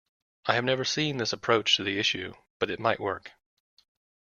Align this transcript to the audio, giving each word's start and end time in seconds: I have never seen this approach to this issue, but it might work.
I 0.47 0.55
have 0.55 0.63
never 0.63 0.83
seen 0.83 1.17
this 1.17 1.31
approach 1.31 1.75
to 1.75 1.83
this 1.83 1.95
issue, 1.95 2.33
but 2.57 2.71
it 2.71 2.79
might 2.79 2.99
work. 2.99 3.33